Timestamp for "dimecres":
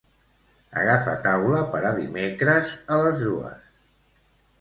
1.97-2.73